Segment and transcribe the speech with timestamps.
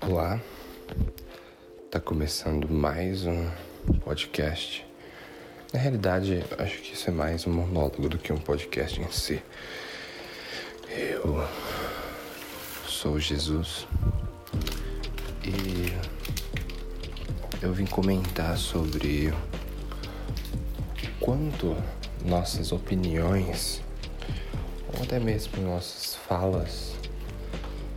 [0.00, 0.40] Olá,
[1.90, 3.50] tá começando mais um
[4.00, 4.86] podcast.
[5.72, 9.42] Na realidade, acho que isso é mais um monólogo do que um podcast em si.
[10.88, 11.46] Eu
[12.86, 13.86] sou Jesus
[15.44, 15.92] e
[17.62, 19.32] eu vim comentar sobre
[21.20, 21.76] quanto
[22.24, 23.82] nossas opiniões
[24.96, 26.94] ou até mesmo nossas falas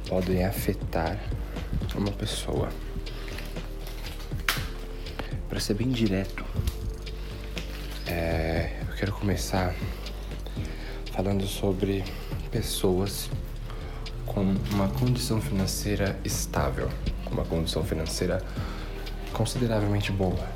[0.08, 1.20] podem afetar
[1.98, 2.70] uma pessoa.
[5.50, 6.44] Para ser bem direto,
[8.08, 9.74] é, eu quero começar
[11.14, 12.04] falando sobre
[12.52, 13.30] pessoas
[14.26, 14.42] com
[14.74, 16.90] uma condição financeira estável,
[17.32, 18.44] uma condição financeira
[19.32, 20.48] consideravelmente boa.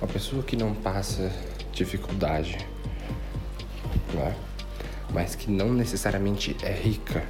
[0.00, 1.30] Uma pessoa que não passa
[1.72, 2.58] dificuldade,
[4.14, 4.34] né?
[5.12, 7.26] mas que não necessariamente é rica,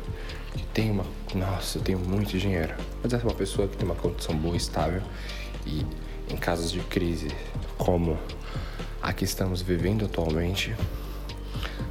[0.73, 1.05] tem uma.
[1.35, 2.75] Nossa, eu tenho muito dinheiro.
[3.03, 5.03] Mas é uma pessoa que tem uma condição boa, estável
[5.67, 5.85] e
[6.31, 7.29] em casos de crise
[7.77, 8.19] como
[9.01, 10.75] a que estamos vivendo atualmente,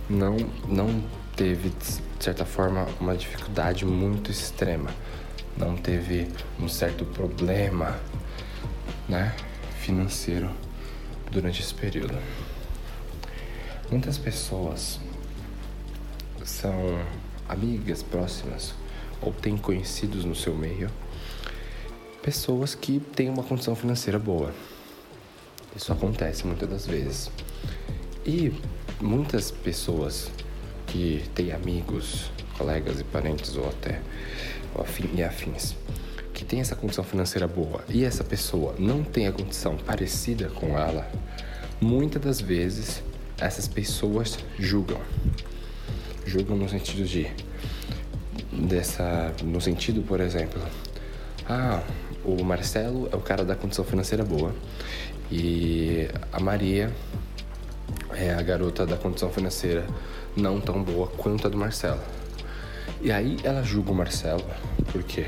[0.10, 0.38] não,
[0.68, 1.04] não
[1.36, 4.90] teve, de certa forma, uma dificuldade muito extrema.
[5.58, 6.28] Não teve
[6.60, 8.00] um certo problema
[9.10, 9.36] né,
[9.80, 10.52] financeiro
[11.32, 12.18] durante esse período.
[13.90, 15.00] Muitas pessoas
[16.44, 17.00] são
[17.48, 18.74] amigas próximas
[19.22, 20.90] ou têm conhecidos no seu meio
[22.22, 24.54] pessoas que têm uma condição financeira boa.
[25.76, 27.32] Isso acontece muitas das vezes.
[28.26, 28.54] E
[29.00, 30.30] muitas pessoas
[30.88, 34.02] que têm amigos, colegas e parentes ou até
[34.76, 35.76] ou afim, e afins
[36.38, 40.78] que tem essa condição financeira boa e essa pessoa não tem a condição parecida com
[40.78, 41.10] ela,
[41.82, 43.02] muitas das vezes
[43.40, 45.02] essas pessoas julgam.
[46.28, 47.26] Julgam no sentido de
[48.52, 50.62] dessa no sentido, por exemplo,
[51.48, 51.82] ah,
[52.26, 54.54] o Marcelo é o cara da condição financeira boa
[55.32, 56.92] e a Maria
[58.14, 59.88] é a garota da condição financeira
[60.36, 62.02] não tão boa quanto a do Marcelo.
[63.02, 64.44] E aí ela julga o Marcelo,
[64.92, 65.28] por quê?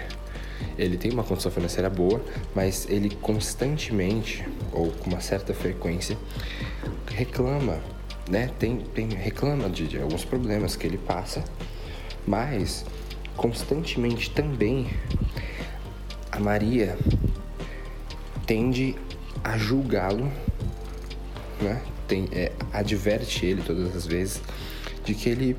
[0.78, 2.22] Ele tem uma condição financeira boa,
[2.54, 6.18] mas ele constantemente, ou com uma certa frequência,
[7.08, 7.80] reclama,
[8.30, 8.50] né?
[8.60, 11.44] Tem, tem reclama de, de alguns problemas que ele passa,
[12.26, 12.86] mas
[13.36, 14.88] constantemente também
[16.32, 16.98] a Maria
[18.46, 18.96] tende
[19.44, 20.32] a julgá-lo,
[21.62, 21.82] né?
[22.08, 24.42] Tem, é, adverte ele todas as vezes
[25.04, 25.56] de que ele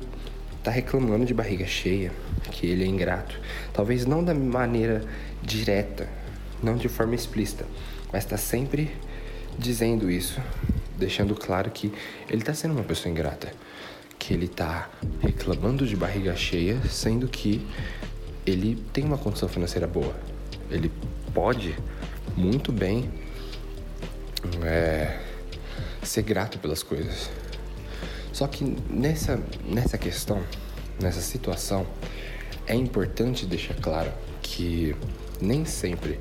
[0.63, 2.11] tá reclamando de barriga cheia,
[2.51, 3.39] que ele é ingrato.
[3.73, 5.03] Talvez não da maneira
[5.41, 6.07] direta,
[6.61, 7.65] não de forma explícita,
[8.11, 8.91] mas está sempre
[9.57, 10.41] dizendo isso,
[11.01, 11.91] deixando claro que
[12.29, 13.51] ele está sendo uma pessoa ingrata,
[14.19, 14.87] que ele está
[15.19, 17.67] reclamando de barriga cheia, sendo que
[18.45, 20.15] ele tem uma condição financeira boa.
[20.69, 20.91] Ele
[21.33, 21.75] pode
[22.37, 23.11] muito bem
[24.63, 25.19] é,
[26.03, 27.29] ser grato pelas coisas.
[28.31, 30.41] Só que nessa, nessa questão,
[31.01, 31.85] nessa situação,
[32.67, 34.95] é importante deixar claro que
[35.41, 36.19] nem sempre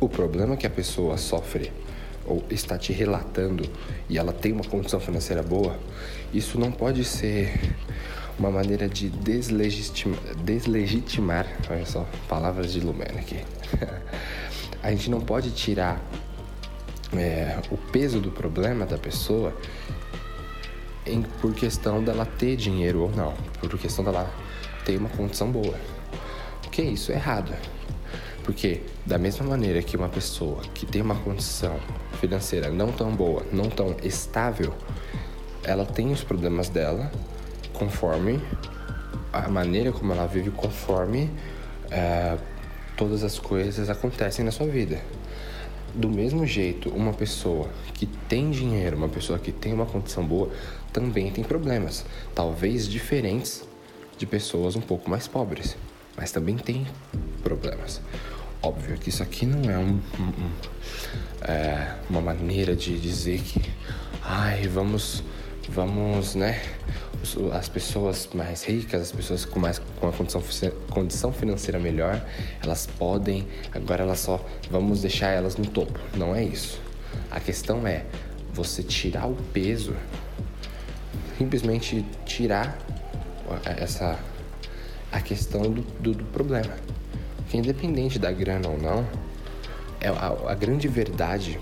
[0.00, 1.70] o problema que a pessoa sofre
[2.24, 3.64] ou está te relatando
[4.08, 5.78] e ela tem uma condição financeira boa,
[6.32, 7.52] isso não pode ser
[8.38, 13.38] uma maneira de deslegitimar, deslegitimar olha só, palavras de Lumena aqui.
[14.82, 16.00] a gente não pode tirar
[17.16, 19.54] é, o peso do problema da pessoa
[21.06, 24.30] em, por questão dela ter dinheiro ou não, por questão dela
[24.84, 25.78] ter uma condição boa.
[26.62, 27.54] Porque isso é errado.
[28.44, 31.78] Porque da mesma maneira que uma pessoa que tem uma condição
[32.20, 34.74] financeira não tão boa, não tão estável,
[35.62, 37.10] ela tem os problemas dela
[37.72, 38.40] conforme
[39.32, 41.30] a maneira como ela vive, conforme
[41.90, 42.36] é,
[42.96, 45.00] todas as coisas acontecem na sua vida.
[45.94, 50.50] Do mesmo jeito, uma pessoa que tem dinheiro, uma pessoa que tem uma condição boa,
[50.92, 52.04] também tem problemas,
[52.34, 53.62] talvez diferentes
[54.16, 55.76] de pessoas um pouco mais pobres,
[56.16, 56.86] mas também tem
[57.42, 58.00] problemas.
[58.62, 60.50] Óbvio que isso aqui não é, um, um, um,
[61.42, 63.60] é uma maneira de dizer que,
[64.22, 65.24] ai, vamos,
[65.68, 66.62] vamos, né?
[67.52, 70.42] as pessoas mais ricas, as pessoas com mais com a condição,
[70.90, 72.24] condição financeira melhor,
[72.62, 75.98] elas podem, agora elas só vamos deixar elas no topo.
[76.16, 76.80] Não é isso.
[77.30, 78.04] A questão é
[78.52, 79.94] você tirar o peso,
[81.38, 82.78] simplesmente tirar
[83.76, 84.18] essa
[85.10, 86.74] a questão do, do, do problema.
[87.52, 89.06] Que independente da grana ou não,
[90.00, 91.60] é a, a grande verdade,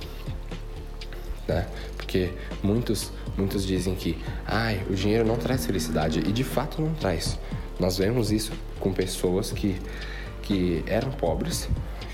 [1.46, 1.66] né?
[1.96, 2.32] Porque
[2.62, 7.38] muitos Muitos dizem que, ai, o dinheiro não traz felicidade e de fato não traz.
[7.78, 9.76] Nós vemos isso com pessoas que,
[10.42, 11.66] que eram pobres,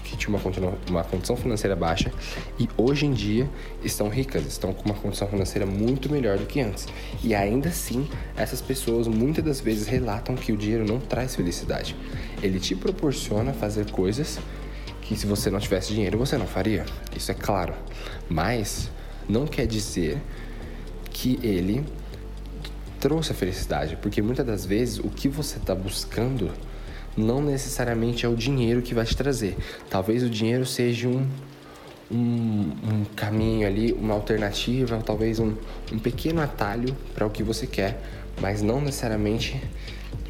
[0.05, 2.13] que tinham uma, uma condição financeira baixa
[2.61, 3.51] e hoje em dia
[3.83, 6.87] estão ricas, estão com uma condição financeira muito melhor do que antes.
[7.25, 11.97] E ainda assim, essas pessoas muitas das vezes relatam que o dinheiro não traz felicidade.
[12.43, 14.39] Ele te proporciona fazer coisas
[15.03, 16.85] que se você não tivesse dinheiro você não faria.
[17.17, 17.75] Isso é claro.
[18.29, 18.91] Mas
[19.29, 20.21] não quer dizer
[21.11, 21.85] que ele
[23.01, 26.51] trouxe a felicidade, porque muitas das vezes o que você está buscando
[27.17, 29.57] não necessariamente é o dinheiro que vai te trazer.
[29.89, 31.27] Talvez o dinheiro seja um,
[32.11, 35.55] um, um caminho ali, uma alternativa, talvez um,
[35.93, 38.03] um pequeno atalho para o que você quer,
[38.41, 39.61] mas não necessariamente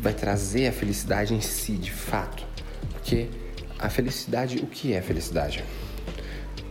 [0.00, 2.44] vai trazer a felicidade em si, de fato.
[2.92, 3.28] Porque
[3.78, 5.64] a felicidade, o que é felicidade?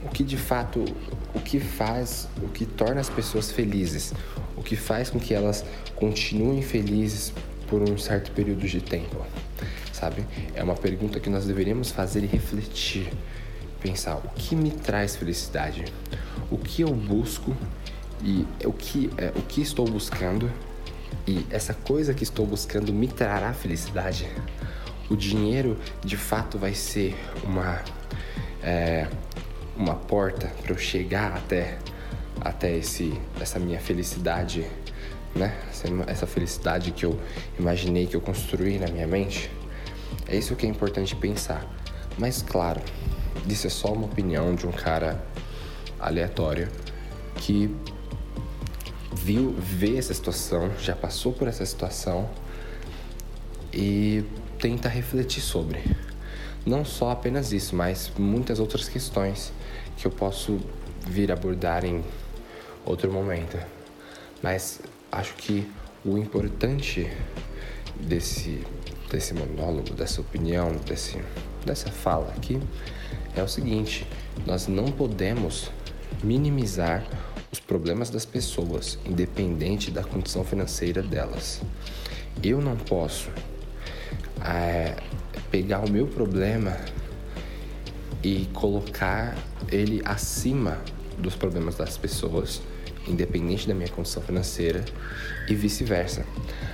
[0.04, 0.86] O que de fato,
[1.34, 4.14] o que faz, o que torna as pessoas felizes,
[4.56, 5.66] o que faz com que elas
[5.96, 7.34] continuem felizes
[7.68, 9.26] por um certo período de tempo
[9.96, 10.26] sabe?
[10.54, 13.12] É uma pergunta que nós deveríamos fazer e refletir.
[13.80, 15.86] Pensar o que me traz felicidade,
[16.50, 17.56] o que eu busco
[18.24, 20.52] e o que, é, o que estou buscando
[21.28, 24.30] e essa coisa que estou buscando me trará felicidade.
[25.10, 27.82] O dinheiro de fato vai ser uma,
[28.62, 29.08] é,
[29.76, 31.78] uma porta para eu chegar até,
[32.42, 34.66] até esse, essa minha felicidade,
[35.36, 35.56] né?
[36.08, 37.20] Essa felicidade que eu
[37.60, 39.52] imaginei, que eu construí na minha mente.
[40.28, 41.66] É isso que é importante pensar.
[42.18, 42.82] Mas claro,
[43.48, 45.24] isso é só uma opinião de um cara
[46.00, 46.70] aleatório
[47.36, 47.76] que
[49.16, 52.30] viu, vê essa situação, já passou por essa situação
[53.74, 54.24] e
[54.60, 55.82] tenta refletir sobre.
[56.66, 59.54] Não só apenas isso, mas muitas outras questões
[59.98, 60.60] que eu posso
[61.08, 62.04] vir abordar em
[62.86, 63.58] outro momento.
[64.42, 64.82] Mas
[65.12, 65.70] acho que
[66.04, 67.10] o importante
[68.00, 68.64] desse
[69.10, 71.22] desse monólogo, dessa opinião, desse,
[71.66, 72.60] dessa fala aqui
[73.36, 74.06] é o seguinte:
[74.46, 75.72] nós não podemos
[76.24, 77.06] minimizar
[77.56, 81.62] os problemas das pessoas, independente da condição financeira delas.
[82.44, 83.30] Eu não posso
[84.44, 84.98] é,
[85.50, 86.76] pegar o meu problema
[88.22, 89.38] e colocar
[89.72, 90.82] ele acima
[91.18, 92.62] dos problemas das pessoas
[93.08, 94.84] independente da minha condição financeira
[95.48, 96.26] e vice-versa.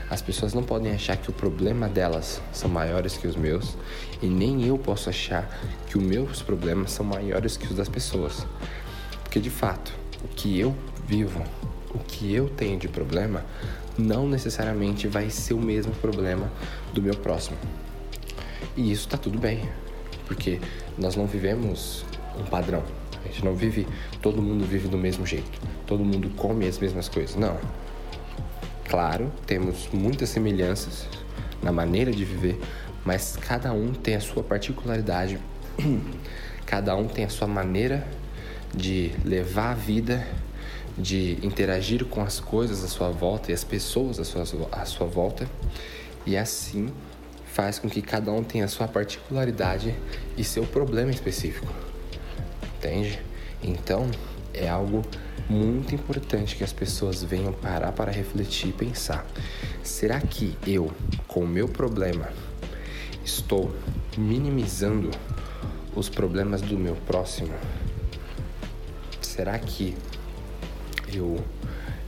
[0.10, 3.77] As pessoas não podem achar que o problema delas são maiores que os meus
[4.22, 8.48] e nem eu posso achar que os meus problemas são maiores que os das pessoas.
[9.24, 10.76] Porque de fato, o que eu
[11.08, 11.42] vivo,
[11.94, 13.44] o que eu tenho de problema,
[13.98, 16.52] não necessariamente vai ser o mesmo problema
[16.94, 17.58] do meu próximo.
[18.76, 19.68] E isso tá tudo bem,
[20.26, 20.60] porque
[20.98, 22.06] nós não vivemos
[22.40, 22.84] um padrão.
[23.24, 23.88] A gente não vive,
[24.22, 27.36] todo mundo vive do mesmo jeito, todo mundo come as mesmas coisas.
[27.36, 27.58] Não.
[28.90, 31.08] Claro, temos muitas semelhanças
[31.62, 32.60] na maneira de viver,
[33.06, 35.40] mas cada um tem a sua particularidade,
[36.66, 38.06] cada um tem a sua maneira
[38.74, 40.26] de levar a vida,
[40.98, 45.08] de interagir com as coisas à sua volta e as pessoas à sua, à sua
[45.08, 45.50] volta,
[46.26, 46.90] e assim
[47.46, 49.94] faz com que cada um tenha sua particularidade
[50.38, 51.74] e seu problema específico
[52.82, 53.22] entende?
[53.62, 54.10] Então,
[54.52, 55.04] é algo
[55.48, 59.26] muito importante que as pessoas venham parar para refletir e pensar:
[59.84, 60.92] será que eu,
[61.28, 62.30] com o meu problema,
[63.24, 63.74] estou
[64.18, 65.12] minimizando
[65.96, 67.54] os problemas do meu próximo?
[69.32, 69.96] Será que
[71.08, 71.42] eu,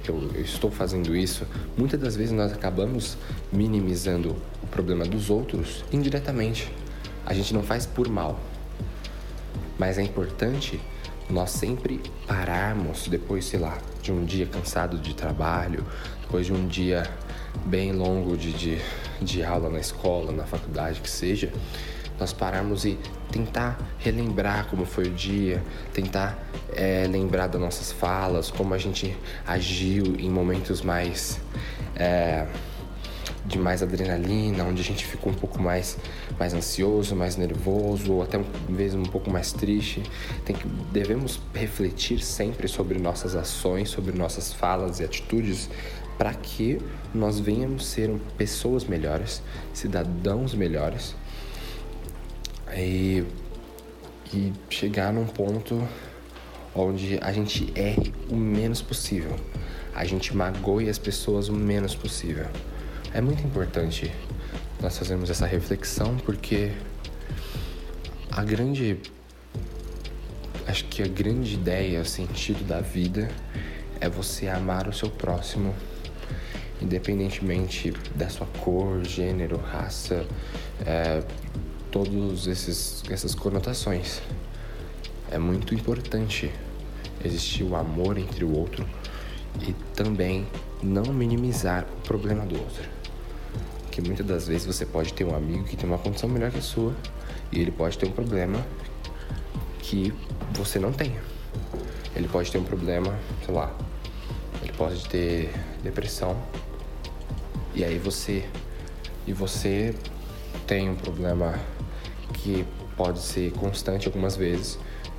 [0.06, 1.48] eu, eu estou fazendo isso?
[1.78, 3.18] Muitas das vezes nós acabamos
[3.50, 6.70] minimizando o problema dos outros indiretamente.
[7.26, 8.38] A gente não faz por mal,
[9.80, 10.82] mas é importante
[11.30, 15.86] nós sempre pararmos depois, sei lá, de um dia cansado de trabalho,
[16.24, 17.10] depois de um dia
[17.66, 18.82] bem longo de, de,
[19.22, 21.54] de aula na escola, na faculdade, que seja,
[22.20, 22.98] nós pararmos e
[23.32, 26.38] tentar relembrar como foi o dia, tentar
[26.74, 29.16] é, lembrar das nossas falas, como a gente
[29.46, 31.40] agiu em momentos mais.
[31.96, 32.46] É,
[33.46, 35.98] de mais adrenalina, onde a gente ficou um pouco mais,
[36.40, 38.40] mais ansioso, mais nervoso, ou até
[38.70, 40.02] mesmo um pouco mais triste.
[40.46, 45.70] Tem que, devemos refletir sempre sobre nossas ações, sobre nossas falas e atitudes,
[46.18, 46.80] para que
[47.14, 49.42] nós venhamos ser pessoas melhores,
[49.74, 51.14] cidadãos melhores
[52.76, 53.24] e,
[54.34, 55.88] e chegar num ponto
[56.76, 59.36] onde a gente erre o menos possível,
[59.94, 62.48] a gente magoe as pessoas o menos possível.
[63.14, 64.12] É muito importante
[64.82, 66.72] nós fazermos essa reflexão porque
[68.32, 69.00] a grande.
[70.66, 73.30] Acho que a grande ideia, o sentido da vida
[74.00, 75.76] é você amar o seu próximo,
[76.82, 80.26] independentemente da sua cor, gênero, raça,
[80.86, 81.22] é,
[81.94, 84.20] todas essas conotações.
[85.30, 86.52] É muito importante
[87.24, 88.84] existir o amor entre o outro
[89.62, 90.48] e também
[90.82, 92.90] não minimizar o problema do outro.
[93.92, 96.58] Que muitas das vezes você pode ter um amigo que tem uma condição melhor que
[96.58, 96.96] a sua
[97.52, 98.60] e ele pode ter um problema
[99.80, 100.12] que
[100.52, 101.16] você não tem.
[102.16, 103.72] Ele pode ter um problema, sei lá,
[104.64, 106.36] ele pode ter depressão
[107.76, 108.44] e aí você
[109.28, 109.94] e você
[110.66, 111.54] tem um problema
[112.34, 112.66] que
[112.98, 114.78] pode ser constante algumas vezes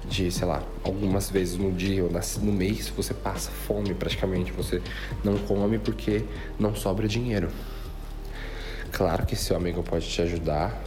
[0.09, 4.83] de, sei lá, algumas vezes no dia ou no mês você passa fome praticamente, você
[5.23, 6.25] não come porque
[6.59, 7.49] não sobra dinheiro.
[8.92, 10.80] Claro que seu amigo pode te ajudar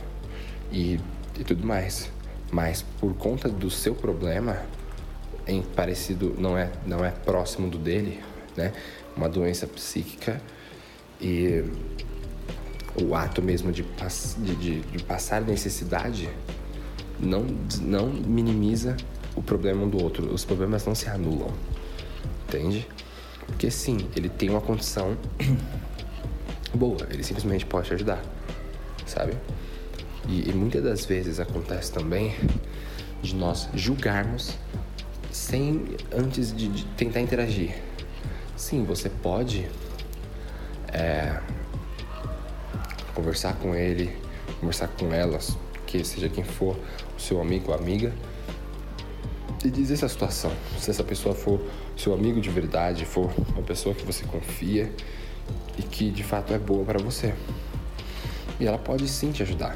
[0.72, 1.00] e,
[1.38, 2.10] e tudo mais,
[2.52, 4.62] mas por conta do seu problema,
[5.46, 8.22] em parecido não é não é próximo do dele,
[8.56, 8.74] né?
[9.16, 10.42] Uma doença psíquica
[11.20, 11.64] e
[13.02, 16.30] o ato mesmo de, de, de, de passar necessidade
[17.20, 17.46] não,
[17.82, 18.98] não minimiza
[19.36, 20.34] o problema um do outro.
[20.34, 21.52] Os problemas não se anulam.
[22.48, 22.88] Entende?
[23.46, 25.18] Porque sim, ele tem uma condição
[26.74, 28.22] boa, ele simplesmente pode te ajudar,
[29.06, 29.34] sabe?
[30.28, 32.36] E, e muitas das vezes acontece também
[33.22, 34.54] de nós julgarmos
[35.32, 37.76] sem antes de, de tentar interagir.
[38.56, 39.68] Sim, você pode
[40.92, 41.40] é,
[43.18, 44.16] conversar com ele,
[44.60, 45.58] conversar com elas,
[45.88, 46.78] que seja quem for,
[47.18, 48.14] o seu amigo amiga,
[49.66, 50.52] e dizer essa situação.
[50.78, 51.60] Se essa pessoa for
[51.98, 54.92] seu amigo de verdade, for uma pessoa que você confia
[55.80, 57.34] e que de fato é boa para você.
[58.60, 59.76] E ela pode sim te ajudar.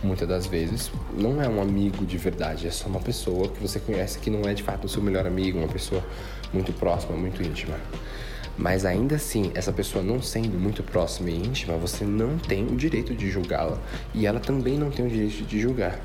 [0.00, 3.80] Muitas das vezes não é um amigo de verdade, é só uma pessoa que você
[3.80, 6.02] conhece que não é de fato o seu melhor amigo, uma pessoa
[6.52, 7.76] muito próxima, muito íntima.
[8.56, 12.76] Mas ainda assim, essa pessoa não sendo muito próxima e íntima, você não tem o
[12.76, 13.78] direito de julgá-la.
[14.14, 15.98] E ela também não tem o direito de julgar.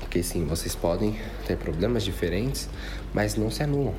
[0.00, 2.68] Porque sim, vocês podem ter problemas diferentes,
[3.14, 3.94] mas não se anulam.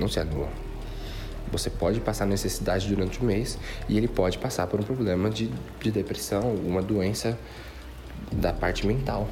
[0.00, 0.48] Não se anulam.
[1.50, 5.50] Você pode passar necessidade durante o mês e ele pode passar por um problema de,
[5.80, 7.36] de depressão, alguma doença
[8.30, 9.28] da parte mental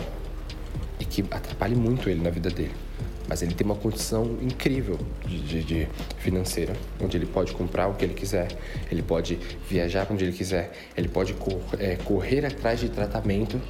[0.99, 2.88] e que atrapalhe muito ele na vida dele
[3.29, 7.95] mas ele tem uma condição incrível de, de, de, financeira, onde ele pode comprar o
[7.95, 8.49] que ele quiser,
[8.91, 13.61] ele pode viajar onde ele quiser, ele pode cor, é, correr atrás de tratamento,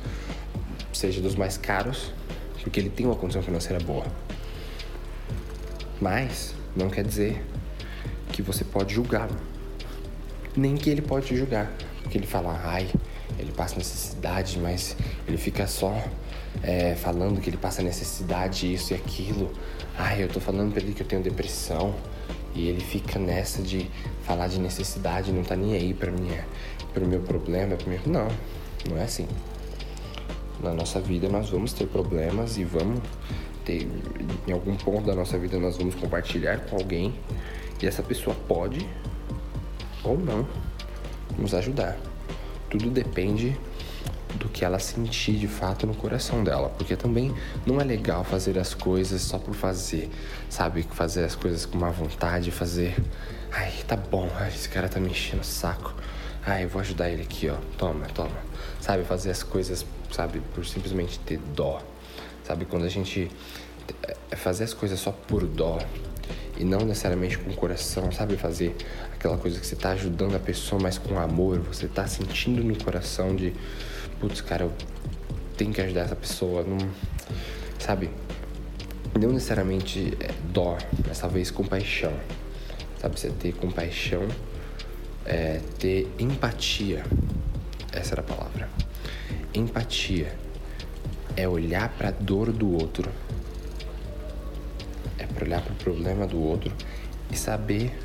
[0.93, 2.13] seja dos mais caros,
[2.63, 4.07] porque ele tem uma condição financeira boa.
[6.01, 7.45] Mas não quer dizer
[8.33, 9.37] que você pode julgá-lo,
[10.57, 11.73] nem que ele pode te julgar,
[12.03, 12.89] porque ele fala, ai,
[13.39, 14.97] ele passa necessidade, mas
[15.27, 16.01] ele fica só
[16.63, 19.51] é, falando que ele passa necessidade, isso e aquilo.
[19.97, 21.95] Ai, eu tô falando pra ele que eu tenho depressão.
[22.55, 23.89] E ele fica nessa de
[24.23, 26.45] falar de necessidade, não tá nem aí pra minha,
[26.93, 27.77] pro meu problema.
[27.77, 28.01] Pro meu...
[28.07, 28.29] Não,
[28.89, 29.27] não é assim.
[30.63, 33.01] Na nossa vida nós vamos ter problemas e vamos
[33.65, 33.87] ter.
[34.47, 37.15] Em algum ponto da nossa vida nós vamos compartilhar com alguém.
[37.81, 38.85] E essa pessoa pode
[40.03, 40.47] ou não
[41.39, 41.97] nos ajudar.
[42.69, 43.57] Tudo depende
[44.37, 47.35] do que ela sentir de fato no coração dela, porque também
[47.67, 50.11] não é legal fazer as coisas só por fazer,
[50.49, 50.87] sabe?
[50.91, 52.95] Fazer as coisas com má vontade, fazer,
[53.53, 55.95] ai, tá bom, esse cara tá me enchendo o saco,
[56.45, 58.39] ai, eu vou ajudar ele aqui, ó, toma, toma,
[58.81, 59.05] sabe?
[59.05, 61.81] Fazer as coisas, sabe, por simplesmente ter dó,
[62.45, 62.65] sabe?
[62.65, 63.31] Quando a gente
[64.31, 65.79] é fazer as coisas só por dó
[66.59, 68.37] e não necessariamente com o coração, sabe?
[68.37, 68.75] Fazer
[69.13, 72.77] aquela coisa que você tá ajudando a pessoa, mas com amor, você tá sentindo no
[72.83, 73.53] coração de
[74.21, 74.73] putz, cara, eu
[75.57, 76.79] tenho que ajudar essa pessoa, não.
[77.79, 78.11] Sabe?
[79.19, 80.77] Não necessariamente é dó,
[81.07, 82.13] dessa vez compaixão.
[83.01, 83.19] Sabe?
[83.19, 84.27] Você ter compaixão,
[85.25, 87.05] é, ter empatia.
[87.93, 88.69] Essa era a palavra.
[89.55, 90.33] Empatia
[91.37, 93.11] é olhar para a dor do outro.
[95.29, 96.73] É para olhar para o problema do outro
[97.31, 97.97] e saber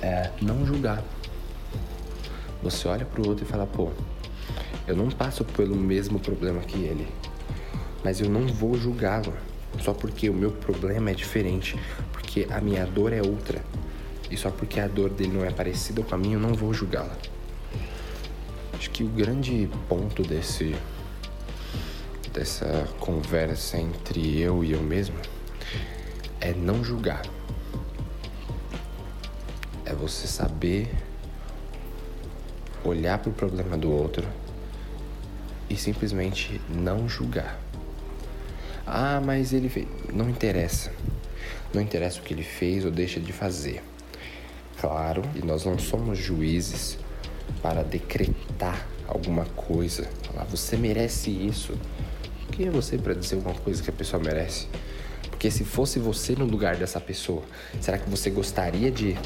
[0.00, 1.02] é, não julgar.
[2.62, 3.90] Você olha para o outro e fala, pô,
[4.86, 7.08] eu não passo pelo mesmo problema que ele,
[8.04, 9.32] mas eu não vou julgá-lo
[9.80, 11.78] só porque o meu problema é diferente,
[12.12, 13.62] porque a minha dor é outra.
[14.30, 16.72] E só porque a dor dele não é parecida com a minha, eu não vou
[16.72, 17.16] julgá-la.
[18.74, 20.74] Acho que o grande ponto desse
[22.32, 25.14] dessa conversa entre eu e eu mesmo
[26.42, 27.22] é não julgar.
[29.86, 30.92] É você saber
[32.84, 34.26] olhar para o problema do outro
[35.70, 37.58] e simplesmente não julgar.
[38.84, 39.86] Ah, mas ele fez.
[40.12, 40.92] Não interessa.
[41.72, 43.82] Não interessa o que ele fez ou deixa de fazer.
[44.80, 46.98] Claro, e nós não somos juízes
[47.62, 51.78] para decretar alguma coisa, falar você merece isso.
[52.50, 54.66] Quem é você para dizer alguma coisa que a pessoa merece?
[55.42, 57.42] Porque se fosse você no lugar dessa pessoa,
[57.80, 59.18] será que você gostaria de,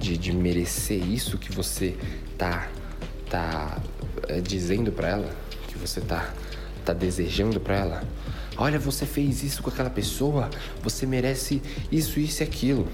[0.00, 1.96] de, de merecer isso que você
[2.36, 2.68] tá,
[3.30, 3.80] tá
[4.26, 5.36] é, dizendo para ela?
[5.68, 6.34] Que você tá,
[6.84, 8.02] tá desejando para ela?
[8.56, 10.50] Olha, você fez isso com aquela pessoa,
[10.82, 11.62] você merece
[11.92, 12.88] isso, isso e aquilo.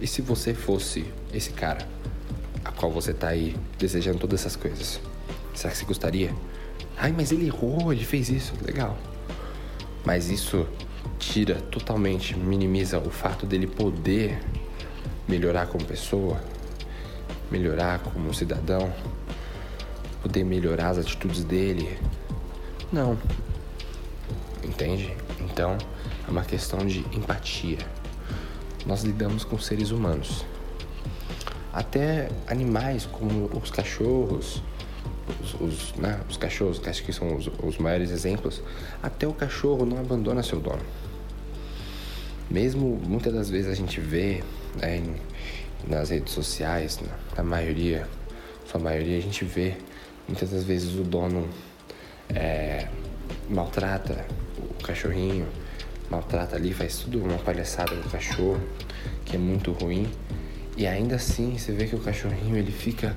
[0.00, 1.84] E se você fosse esse cara,
[2.64, 5.00] a qual você tá aí desejando todas essas coisas?
[5.52, 6.32] Será que você gostaria?
[6.96, 8.96] Ai, mas ele errou, ele fez isso, legal.
[10.04, 10.64] Mas isso
[11.18, 14.38] tira totalmente, minimiza o fato dele poder
[15.26, 16.40] melhorar como pessoa,
[17.50, 18.92] melhorar como cidadão,
[20.22, 21.98] poder melhorar as atitudes dele.
[22.92, 23.18] Não,
[24.64, 25.14] entende?
[25.40, 25.76] Então
[26.26, 27.78] é uma questão de empatia.
[28.86, 30.44] Nós lidamos com seres humanos.
[31.72, 34.62] Até animais como os cachorros,
[35.42, 38.62] os, os, né, os cachorros, que acho que são os, os maiores exemplos,
[39.02, 40.80] até o cachorro não abandona seu dono.
[42.50, 44.42] Mesmo muitas das vezes a gente vê
[44.80, 45.02] né,
[45.86, 46.98] nas redes sociais,
[47.36, 48.06] na, maioria,
[48.64, 49.74] sua maioria, a gente vê
[50.26, 51.46] muitas das vezes o dono
[52.34, 52.88] é,
[53.50, 54.24] maltrata
[54.58, 55.46] o cachorrinho,
[56.10, 58.60] maltrata ali, faz tudo uma palhaçada com o cachorro,
[59.24, 60.10] que é muito ruim.
[60.76, 63.14] E ainda assim, você vê que o cachorrinho ele fica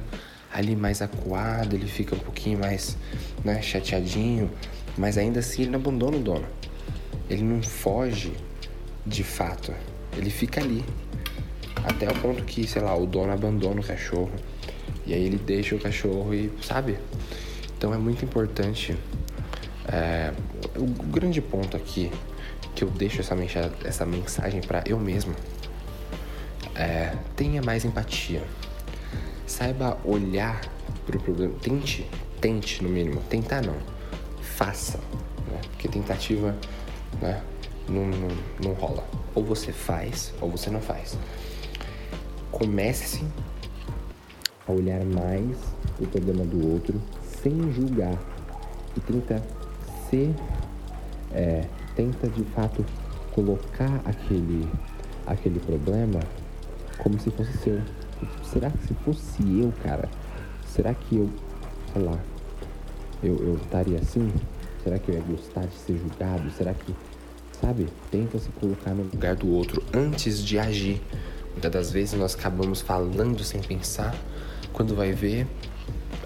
[0.51, 2.97] ali mais acuado, ele fica um pouquinho mais
[3.45, 4.51] né, chateadinho,
[4.97, 6.45] mas ainda assim ele não abandona o dono.
[7.29, 8.33] Ele não foge
[9.05, 9.73] de fato,
[10.15, 10.83] ele fica ali.
[11.83, 14.31] Até o ponto que, sei lá, o dono abandona o cachorro.
[15.05, 16.97] E aí ele deixa o cachorro e, sabe?
[17.77, 18.95] Então é muito importante
[19.87, 20.31] é,
[20.77, 22.11] o grande ponto aqui
[22.75, 25.35] que eu deixo essa, mensagem, essa mensagem para eu mesmo
[26.75, 28.43] é tenha mais empatia.
[29.45, 30.61] Saiba olhar
[31.05, 31.53] para o problema.
[31.61, 32.07] Tente,
[32.39, 33.21] tente no mínimo.
[33.29, 33.75] Tentar não.
[34.41, 34.97] Faça.
[35.47, 35.59] Né?
[35.71, 36.55] Porque tentativa
[37.21, 37.41] né,
[37.91, 38.29] não, não,
[38.63, 39.03] não rola.
[39.35, 41.17] Ou você faz ou você não faz.
[42.51, 43.25] Comece
[44.67, 45.57] a olhar mais
[45.99, 47.01] o problema do outro
[47.41, 48.17] sem julgar
[48.95, 49.41] e tenta
[50.11, 50.29] você
[51.33, 51.63] é,
[51.95, 52.85] tenta de fato
[53.33, 54.67] colocar aquele,
[55.25, 56.19] aquele problema
[56.97, 57.81] como se fosse seu.
[58.43, 60.09] Será que se fosse eu, cara,
[60.67, 61.29] será que eu,
[61.93, 62.19] sei lá,
[63.23, 64.29] eu, eu estaria assim?
[64.83, 66.51] Será que eu ia gostar de ser julgado?
[66.51, 66.93] Será que,
[67.61, 71.01] sabe, tenta se colocar no lugar do outro antes de agir.
[71.51, 74.15] Muitas das vezes nós acabamos falando sem pensar,
[74.73, 75.45] quando vai ver,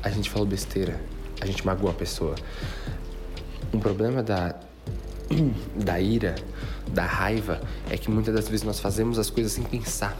[0.01, 0.99] a gente falou besteira,
[1.41, 2.35] a gente magoou a pessoa.
[3.73, 4.55] Um problema da,
[5.75, 6.35] da ira,
[6.91, 10.17] da raiva, é que muitas das vezes nós fazemos as coisas sem pensar.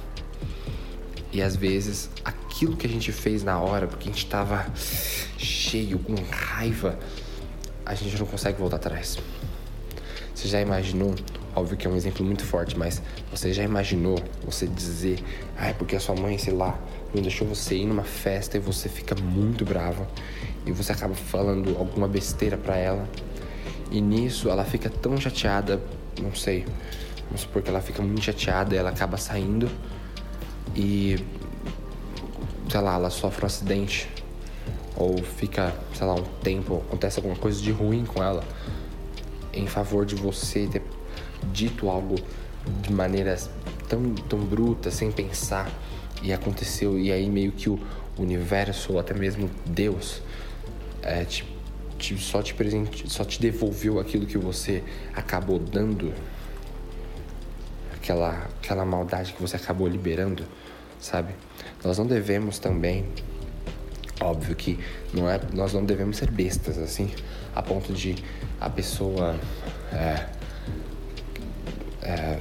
[1.32, 4.65] E às vezes aquilo que a gente fez na hora, porque a gente estava
[5.38, 6.97] cheio, com raiva,
[7.86, 9.19] a gente não consegue voltar atrás.
[10.36, 11.15] Você já imaginou?
[11.56, 15.24] Óbvio que é um exemplo muito forte, mas você já imaginou você dizer,
[15.58, 16.78] ah, é porque a sua mãe, sei lá,
[17.13, 20.06] não deixou você ir numa festa e você fica muito bravo
[20.65, 23.08] e você acaba falando alguma besteira para ela
[23.89, 25.82] e nisso ela fica tão chateada,
[26.21, 26.65] não sei,
[27.28, 29.71] vamos supor que ela fica muito chateada, ela acaba saindo
[30.76, 31.15] e,
[32.69, 34.10] sei lá, ela sofre um acidente
[34.98, 38.43] ou fica, sei lá, um tempo, acontece alguma coisa de ruim com ela
[39.56, 40.82] em favor de você ter
[41.52, 42.15] dito algo
[42.82, 43.50] de maneiras
[43.88, 45.72] tão, tão bruta, sem pensar,
[46.22, 47.80] e aconteceu, e aí meio que o
[48.18, 50.22] universo, ou até mesmo Deus,
[51.02, 51.56] é, te
[51.98, 56.13] te, só te presente, só te devolveu aquilo que você acabou dando,
[57.96, 60.44] aquela, aquela maldade que você acabou liberando,
[61.00, 61.34] sabe?
[61.84, 63.06] Nós não devemos também,
[64.22, 64.80] óbvio que
[65.13, 67.10] não é, nós não devemos ser bestas assim,
[67.56, 68.15] a ponto de
[68.60, 69.36] a pessoa
[69.91, 70.26] é,
[72.02, 72.39] é,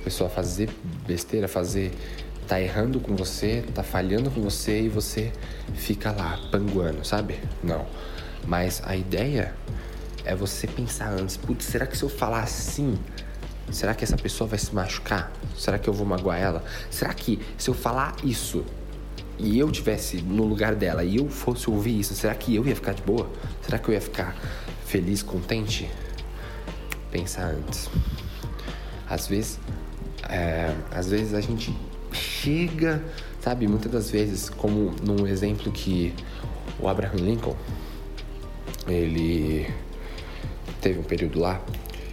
[0.00, 0.70] a pessoa fazer
[1.06, 1.92] besteira, fazer
[2.46, 5.32] tá errando com você, tá falhando com você e você
[5.74, 7.40] fica lá panguando, sabe?
[7.62, 7.84] Não.
[8.46, 9.52] Mas a ideia
[10.24, 12.96] é você pensar antes, putz, será que se eu falar assim,
[13.70, 15.32] será que essa pessoa vai se machucar?
[15.56, 16.64] Será que eu vou magoar ela?
[16.90, 18.64] Será que se eu falar isso
[19.38, 22.74] e eu tivesse no lugar dela e eu fosse ouvir isso, será que eu ia
[22.74, 23.30] ficar de boa?
[23.62, 24.34] Será que eu ia ficar
[24.84, 25.90] feliz, contente?
[27.10, 27.88] Pensar antes.
[29.08, 29.58] Às vezes,
[30.28, 31.74] é, às vezes a gente
[32.12, 33.02] chega,
[33.40, 36.14] sabe, muitas das vezes, como num exemplo que
[36.80, 37.56] o Abraham Lincoln
[38.88, 39.68] ele
[40.80, 41.60] teve um período lá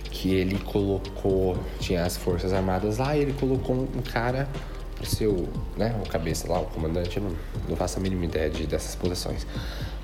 [0.10, 4.48] que ele colocou, tinha as forças armadas lá e ele colocou um cara
[5.06, 7.36] ser o, né, o cabeça lá, o comandante, eu não,
[7.70, 9.46] não faço a mínima ideia de, dessas posições.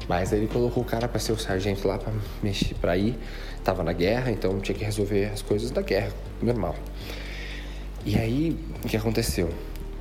[0.08, 3.18] Mas ele colocou o cara para ser o sargento lá para mexer, para ir.
[3.64, 6.76] Tava na guerra, então tinha que resolver as coisas da guerra, normal.
[8.06, 9.50] E aí, o que aconteceu?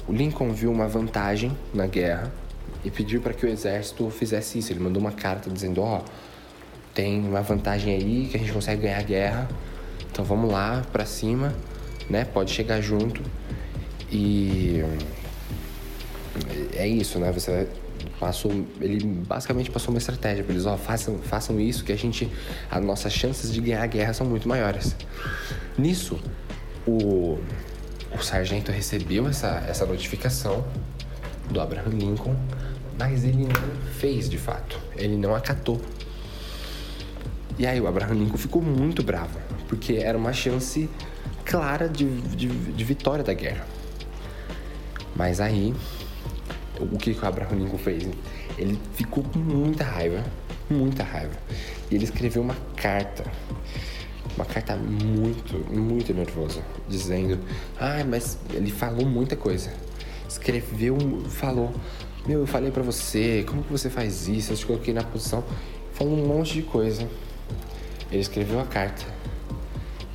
[0.06, 2.32] O Lincoln viu uma vantagem na guerra
[2.84, 4.72] e pediu para que o exército fizesse isso.
[4.72, 6.04] Ele mandou uma carta dizendo: Ó, oh,
[6.94, 9.48] tem uma vantagem aí que a gente consegue ganhar a guerra,
[10.11, 11.54] então vamos lá para cima,
[12.08, 12.24] né?
[12.24, 13.22] Pode chegar junto.
[14.10, 14.82] E
[16.74, 17.30] é isso, né?
[17.32, 17.68] Você
[18.18, 22.30] passou, ele basicamente passou uma estratégia para eles, ó, façam, façam isso que a gente,
[22.70, 24.94] as nossas chances de ganhar a guerra são muito maiores.
[25.76, 26.18] Nisso,
[26.86, 27.38] o,
[28.12, 30.64] o sargento recebeu essa, essa notificação
[31.50, 32.36] do Abraham Lincoln,
[32.98, 35.80] mas ele não fez de fato, ele não acatou.
[37.58, 40.88] E aí o Abraham Lincoln ficou muito bravo, porque era uma chance
[41.44, 43.77] clara de, de, de vitória da guerra.
[45.18, 45.74] Mas aí
[46.81, 48.09] o que, o Abraham Lincoln fez?
[48.57, 50.24] Ele ficou com muita raiva,
[50.70, 51.35] muita raiva.
[51.90, 53.24] E ele escreveu uma carta,
[54.37, 57.38] uma carta muito, muito nervosa, dizendo:
[57.78, 59.72] Ah, mas ele falou muita coisa.
[60.28, 60.96] Escreveu,
[61.28, 61.74] falou:
[62.24, 64.52] Meu, eu falei para você, como que você faz isso?
[64.52, 65.42] Eu te coloquei na posição.
[65.94, 67.09] Falou um monte de coisa.
[68.11, 69.04] Ele escreveu a carta.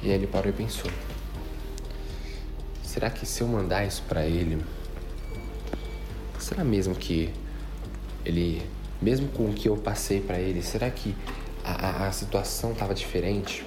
[0.01, 0.89] E aí ele parou e pensou:
[2.83, 4.63] Será que se eu mandar isso para ele,
[6.43, 7.33] será mesmo que
[8.25, 8.61] ele,
[9.01, 11.15] mesmo com o que eu passei para ele, será que
[11.63, 13.65] a, a, a situação estava diferente?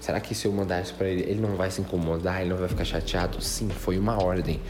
[0.00, 2.56] Será que se eu mandar isso para ele, ele não vai se incomodar, ele não
[2.56, 3.40] vai ficar chateado?
[3.40, 4.60] Sim, foi uma ordem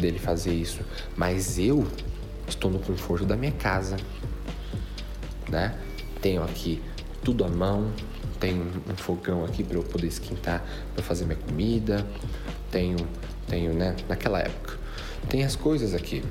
[0.00, 0.80] dele fazer isso,
[1.16, 1.86] mas eu
[2.48, 3.96] estou no conforto da minha casa,
[5.48, 5.78] né?
[6.20, 6.82] Tenho aqui
[7.22, 7.90] tudo à mão,
[8.38, 10.64] tenho um fogão aqui para eu poder esquentar
[10.94, 12.06] para fazer minha comida,
[12.70, 12.96] tenho,
[13.48, 13.96] tenho, né?
[14.08, 14.78] Naquela época,
[15.28, 16.22] tem as coisas aqui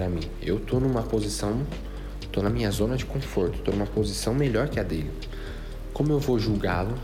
[0.00, 0.22] para mim.
[0.40, 1.60] Eu tô numa posição,
[2.32, 5.10] tô na minha zona de conforto, tô numa posição melhor que a dele.
[5.92, 6.94] Como eu vou julgá-lo?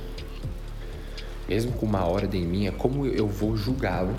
[1.47, 4.15] Mesmo com uma ordem minha, como eu vou julgá-lo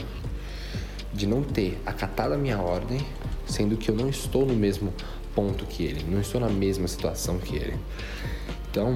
[1.11, 3.03] de não ter acatado a minha ordem,
[3.47, 4.93] sendo que eu não estou no mesmo
[5.33, 7.73] ponto que ele, não estou na mesma situação que ele.
[8.69, 8.95] Então,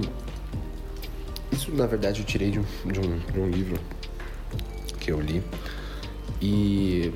[1.51, 3.79] isso na verdade eu tirei de um, de um, de um livro
[4.99, 5.41] que eu li
[6.39, 7.11] e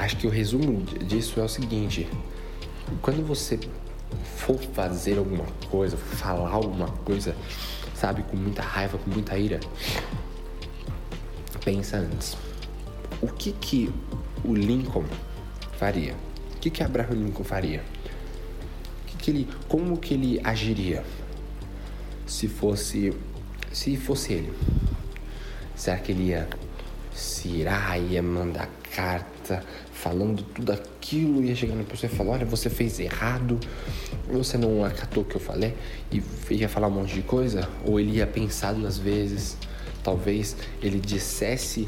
[0.00, 2.08] acho que o resumo disso é o seguinte:
[3.02, 3.58] quando você
[4.36, 7.36] for fazer alguma coisa, falar alguma coisa,
[7.94, 9.60] sabe, com muita raiva, com muita ira,
[11.64, 12.36] pensa antes.
[13.20, 13.92] O que que
[14.42, 15.04] o Lincoln
[15.78, 16.14] faria?
[16.56, 17.82] O que que Abraham Lincoln faria?
[19.06, 21.04] Que que ele, como que ele agiria
[22.26, 23.12] se fosse
[23.70, 24.52] se fosse ele?
[25.76, 26.48] Será que ele ia
[27.14, 29.64] se irar, ia mandar carta
[30.00, 33.60] falando tudo aquilo, ia chegar na pessoa e falar: Olha, você fez errado,
[34.26, 35.74] você não acatou o que eu falei,
[36.10, 39.58] e ia falar um monte de coisa, ou ele ia pensar duas vezes,
[40.02, 41.86] talvez ele dissesse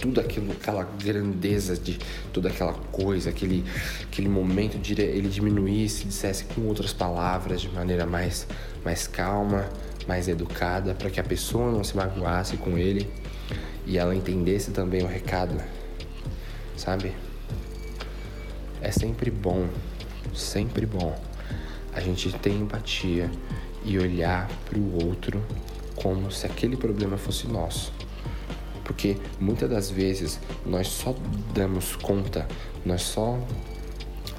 [0.00, 1.98] tudo aquilo, aquela grandeza de
[2.32, 3.64] toda aquela coisa, aquele,
[4.02, 8.46] aquele momento de ele diminuísse, dissesse com outras palavras de maneira mais,
[8.84, 9.68] mais calma,
[10.06, 13.08] mais educada, para que a pessoa não se magoasse com ele
[13.86, 15.56] e ela entendesse também o recado
[16.78, 17.12] sabe?
[18.80, 19.68] É sempre bom,
[20.34, 21.18] sempre bom
[21.92, 23.30] a gente ter empatia
[23.84, 25.42] e olhar para o outro
[25.96, 27.92] como se aquele problema fosse nosso.
[28.84, 31.14] Porque muitas das vezes nós só
[31.52, 32.46] damos conta,
[32.84, 33.38] nós só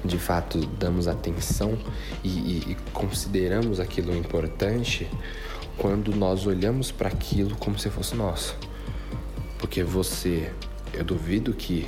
[0.04, 1.78] de fato damos atenção
[2.24, 5.06] e, e, e consideramos aquilo importante
[5.76, 8.56] quando nós olhamos para aquilo como se fosse nosso.
[9.58, 10.50] Porque você,
[10.94, 11.86] eu duvido que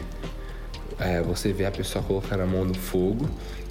[1.02, 3.28] é, você vê a pessoa colocar a mão no fogo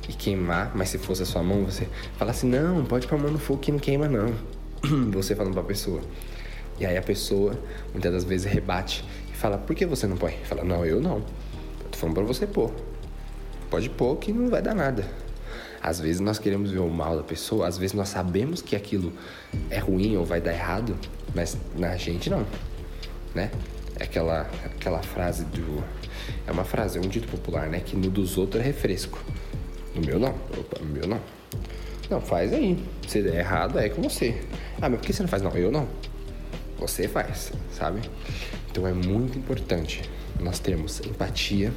[0.08, 3.20] e queimar, mas se fosse a sua mão, você fala assim: não, pode pôr a
[3.20, 4.34] mão no fogo que não queima, não.
[5.12, 6.02] você falando pra pessoa.
[6.80, 7.58] E aí a pessoa,
[7.94, 10.34] muitas das vezes, rebate e fala: por que você não põe?
[10.44, 11.17] Fala: não, eu não.
[11.17, 12.72] Eu tô falando pra você pôr.
[13.70, 15.06] Pode pôr que não vai dar nada.
[15.82, 19.12] Às vezes nós queremos ver o mal da pessoa, às vezes nós sabemos que aquilo
[19.70, 20.96] é ruim ou vai dar errado,
[21.34, 22.46] mas na gente não,
[23.34, 23.50] né?
[24.02, 25.84] Aquela, aquela frase do
[26.48, 27.80] é uma frase, é um dito popular, né?
[27.80, 29.24] Que no dos outros é refresco.
[29.96, 30.30] No meu não.
[30.58, 31.20] Opa, no meu não.
[32.10, 32.84] Não, faz aí.
[33.08, 34.42] Se der errado, é com você.
[34.82, 35.42] Ah, mas por que você não faz?
[35.42, 35.88] Não, eu não.
[36.80, 38.02] Você faz, sabe?
[38.70, 40.02] Então é muito importante
[40.40, 41.72] nós termos empatia,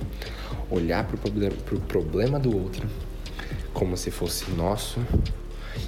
[0.70, 2.88] olhar para o pro problema do outro
[3.74, 5.00] como se fosse nosso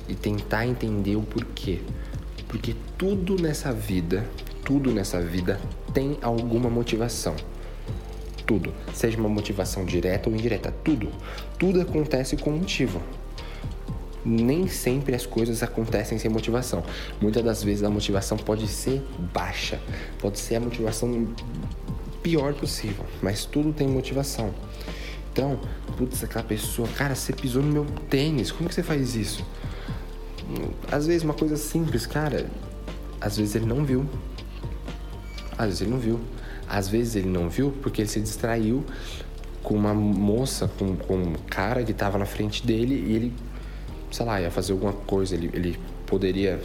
[0.08, 1.80] e tentar entender o porquê.
[2.56, 4.26] Porque tudo nessa vida,
[4.64, 5.60] tudo nessa vida
[5.92, 7.36] tem alguma motivação.
[8.46, 8.72] Tudo.
[8.94, 10.72] Seja uma motivação direta ou indireta.
[10.82, 11.10] Tudo.
[11.58, 13.02] Tudo acontece com motivo.
[14.24, 16.82] nem sempre as coisas acontecem sem motivação.
[17.20, 19.02] Muitas das vezes a motivação pode ser
[19.34, 19.78] baixa,
[20.18, 21.28] pode ser a motivação
[22.22, 24.54] pior possível, mas tudo tem motivação.
[25.30, 25.60] Então,
[25.98, 29.44] putz, aquela pessoa, cara, você pisou no meu tênis, como que você faz isso?
[30.90, 32.46] Às vezes uma coisa simples, cara,
[33.20, 34.06] às vezes ele não viu.
[35.58, 36.20] Às vezes ele não viu.
[36.68, 38.84] Às vezes ele não viu porque ele se distraiu
[39.62, 43.32] com uma moça, com, com um cara que estava na frente dele e ele,
[44.10, 45.34] sei lá, ia fazer alguma coisa.
[45.34, 46.60] Ele, ele poderia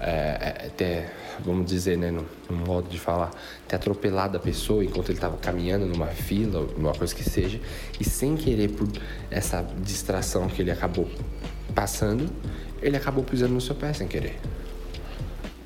[0.00, 1.10] é, ter
[1.44, 3.30] vamos dizer, né, no, no, modo de falar,
[3.66, 7.60] ter atropelado a pessoa enquanto ele estava caminhando numa fila, numa coisa que seja,
[8.00, 8.88] e sem querer por
[9.30, 11.08] essa distração que ele acabou
[11.74, 12.30] passando,
[12.82, 14.38] ele acabou pisando no seu pé sem querer.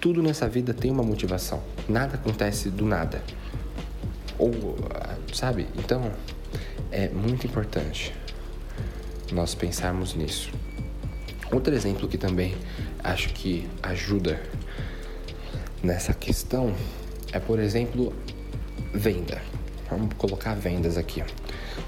[0.01, 1.63] Tudo nessa vida tem uma motivação.
[1.89, 3.23] Nada acontece do nada.
[4.39, 4.77] Ou,
[5.33, 5.67] sabe?
[5.77, 6.13] Então,
[6.93, 8.15] é muito importante
[9.33, 10.51] nós pensarmos nisso.
[11.51, 12.55] Outro exemplo que também
[13.03, 14.41] acho que ajuda
[15.83, 16.75] nessa questão
[17.33, 18.13] é, por exemplo,
[18.93, 19.41] venda.
[19.91, 21.23] Vamos colocar vendas aqui.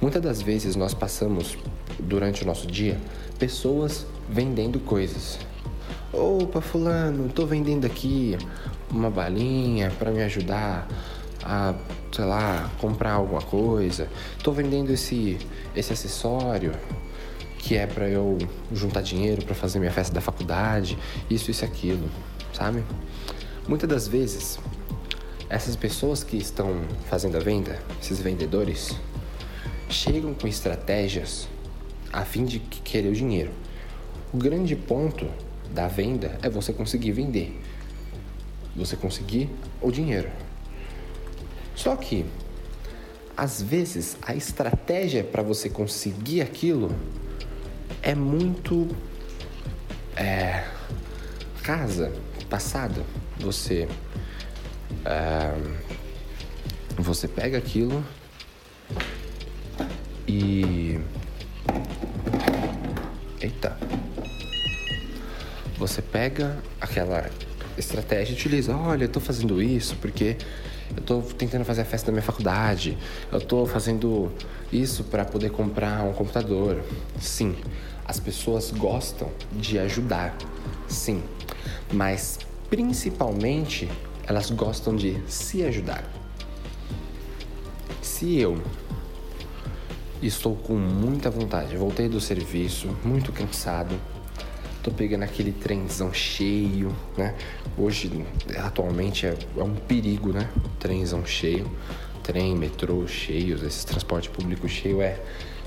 [0.01, 1.57] Muitas das vezes nós passamos
[1.99, 2.99] durante o nosso dia
[3.39, 5.39] pessoas vendendo coisas.
[6.13, 8.37] Opa, fulano, tô vendendo aqui
[8.91, 10.89] uma balinha para me ajudar
[11.45, 11.75] a,
[12.13, 14.09] sei lá, comprar alguma coisa.
[14.43, 15.39] Tô vendendo esse
[15.75, 16.73] esse acessório
[17.59, 18.39] que é para eu
[18.73, 20.97] juntar dinheiro para fazer minha festa da faculdade,
[21.29, 22.09] isso isso aquilo,
[22.53, 22.83] sabe?
[23.67, 24.59] Muitas das vezes,
[25.51, 28.97] essas pessoas que estão fazendo a venda, esses vendedores,
[29.91, 31.49] chegam com estratégias
[32.13, 33.51] a fim de querer o dinheiro.
[34.33, 35.27] O grande ponto
[35.71, 37.61] da venda é você conseguir vender,
[38.77, 39.49] você conseguir
[39.81, 40.31] o dinheiro.
[41.75, 42.27] Só que,
[43.37, 46.95] às vezes, a estratégia para você conseguir aquilo
[48.03, 48.89] é muito.
[50.17, 50.65] É,
[51.63, 52.11] casa,
[52.49, 53.05] passada
[53.39, 53.87] você
[55.05, 55.77] uh,
[56.97, 58.05] você pega aquilo
[60.27, 60.99] e
[63.41, 63.77] eita
[65.79, 67.31] você pega aquela
[67.77, 68.77] estratégia e utiliza.
[68.77, 70.37] Olha eu tô fazendo isso porque
[70.97, 72.99] eu tô tentando fazer a festa da minha faculdade.
[73.31, 74.33] Eu tô fazendo
[74.73, 76.83] isso para poder comprar um computador.
[77.21, 77.57] Sim
[78.09, 80.35] as pessoas gostam de ajudar
[80.89, 81.23] sim.
[81.93, 82.39] Mas
[82.71, 83.89] principalmente
[84.27, 86.03] elas gostam de se ajudar.
[88.01, 88.61] Se eu
[90.23, 93.95] estou com muita vontade, voltei do serviço, muito cansado,
[94.89, 97.35] tô pegando aquele trenzão cheio, né?
[97.77, 98.11] Hoje,
[98.57, 100.49] atualmente, é, é um perigo, né?
[100.79, 101.71] Trenzão cheio,
[102.23, 105.21] trem, metrô cheios, esse transporte público cheio é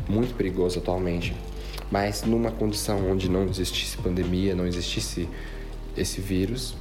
[0.09, 1.35] muito perigoso atualmente.
[1.91, 5.29] Mas numa condição onde não existisse pandemia, não existisse
[5.95, 6.75] esse vírus,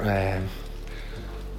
[0.00, 0.42] é.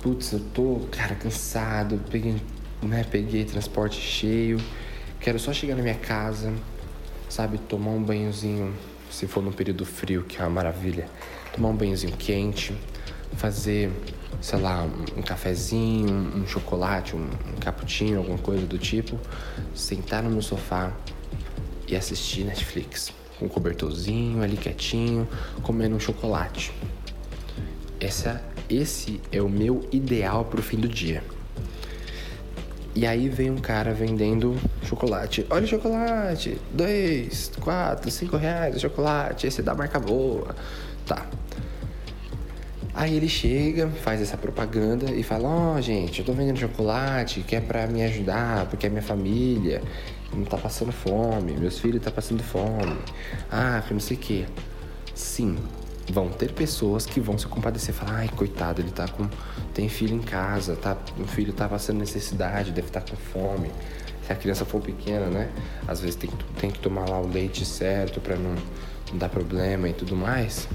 [0.01, 1.99] Putz, eu tô, cara, cansado.
[2.11, 2.35] Peguei,
[2.83, 4.59] né, peguei transporte cheio.
[5.19, 6.53] Quero só chegar na minha casa,
[7.29, 7.57] sabe?
[7.57, 8.75] Tomar um banhozinho,
[9.09, 11.07] se for no período frio, que é uma maravilha.
[11.53, 12.75] Tomar um banhozinho quente,
[13.37, 13.91] fazer,
[14.41, 19.19] sei lá, um cafezinho, um chocolate, um, um cappuccino, alguma coisa do tipo.
[19.73, 20.91] Sentar no meu sofá
[21.87, 23.13] e assistir Netflix.
[23.39, 25.27] Com um cobertorzinho ali quietinho,
[25.61, 26.71] comendo um chocolate.
[27.99, 31.23] Essa, esse é o meu ideal para o fim do dia.
[32.95, 35.45] E aí vem um cara vendendo chocolate.
[35.49, 40.55] Olha o chocolate, dois, quatro, cinco reais o chocolate, esse é da marca boa.
[41.05, 41.25] Tá.
[42.93, 47.41] Aí ele chega, faz essa propaganda e fala: Ó, oh, gente, eu tô vendendo chocolate
[47.41, 49.81] que é pra me ajudar, porque é minha família
[50.33, 52.97] não tá passando fome, meus filhos tá passando fome.
[53.51, 54.45] Ah, que não sei o quê.
[55.13, 55.57] Sim,
[56.11, 59.27] vão ter pessoas que vão se compadecer, falar, ai, coitado, ele tá com
[59.73, 63.69] tem filho em casa, tá, o filho tá passando necessidade, deve estar tá com fome.
[64.25, 65.51] Se a criança for pequena, né?
[65.87, 68.55] Às vezes tem, tem que tomar lá o leite certo para não,
[69.11, 70.67] não dar problema e tudo mais.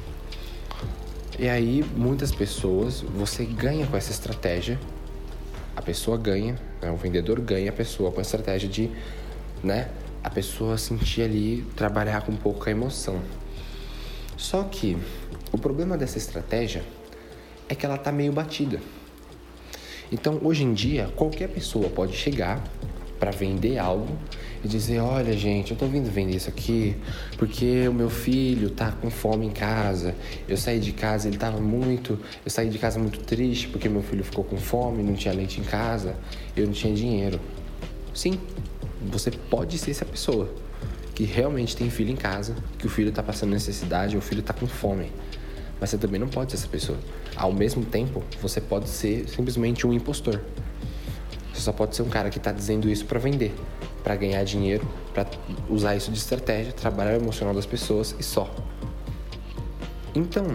[1.38, 4.78] E aí, muitas pessoas, você ganha com essa estratégia,
[5.74, 6.90] a pessoa ganha, né?
[6.90, 8.90] o vendedor ganha a pessoa com a estratégia de,
[9.64, 9.88] né?
[10.22, 13.18] A pessoa sentir ali, trabalhar com pouca emoção.
[14.40, 14.96] Só que
[15.52, 16.82] o problema dessa estratégia
[17.68, 18.80] é que ela está meio batida.
[20.10, 22.64] Então, hoje em dia, qualquer pessoa pode chegar
[23.18, 24.08] para vender algo
[24.64, 26.96] e dizer: Olha, gente, eu estou vindo vender isso aqui
[27.36, 30.14] porque o meu filho está com fome em casa.
[30.48, 32.18] Eu saí de casa, ele estava muito.
[32.42, 35.60] Eu saí de casa muito triste porque meu filho ficou com fome, não tinha leite
[35.60, 36.16] em casa,
[36.56, 37.38] eu não tinha dinheiro.
[38.14, 38.40] Sim,
[39.02, 40.48] você pode ser essa pessoa
[41.20, 44.54] que realmente têm filho em casa, que o filho está passando necessidade o filho está
[44.54, 45.12] com fome.
[45.78, 46.98] Mas você também não pode ser essa pessoa.
[47.36, 50.40] Ao mesmo tempo, você pode ser simplesmente um impostor.
[51.52, 53.54] Você só pode ser um cara que está dizendo isso para vender,
[54.02, 55.26] para ganhar dinheiro, para
[55.68, 58.50] usar isso de estratégia, trabalhar o emocional das pessoas e só.
[60.14, 60.46] Então,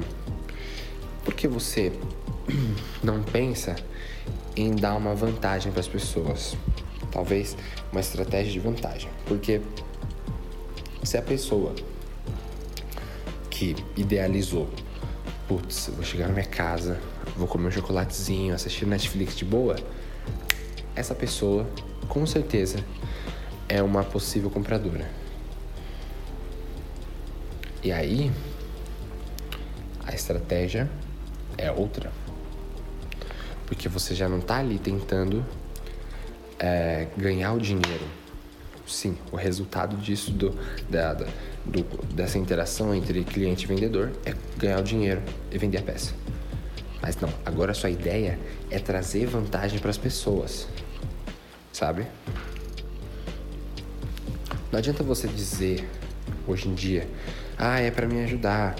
[1.24, 1.94] por que você
[3.04, 3.76] não pensa
[4.56, 6.58] em dar uma vantagem para as pessoas?
[7.12, 7.56] Talvez
[7.92, 9.12] uma estratégia de vantagem.
[9.28, 9.62] Porque
[11.06, 11.74] se a pessoa
[13.50, 14.70] que idealizou,
[15.48, 17.00] putz, vou chegar na minha casa,
[17.36, 19.76] vou comer um chocolatezinho, assistir Netflix de boa,
[20.96, 21.68] essa pessoa
[22.08, 22.84] com certeza
[23.68, 25.10] é uma possível compradora.
[27.84, 28.32] E aí,
[30.06, 30.90] a estratégia
[31.58, 32.12] é outra.
[33.68, 35.46] Porque você já não está ali tentando
[36.60, 38.25] é, ganhar o dinheiro.
[38.88, 40.58] Sim, o resultado disso, do,
[40.90, 41.26] da, da,
[41.66, 45.22] do, dessa interação entre cliente e vendedor, é ganhar o dinheiro
[45.52, 46.14] e vender a peça.
[47.02, 50.68] Mas não, agora a sua ideia é trazer vantagem para as pessoas,
[51.72, 52.06] sabe?
[54.72, 55.88] Não adianta você dizer
[56.48, 57.08] hoje em dia,
[57.58, 58.76] ah, é para me ajudar,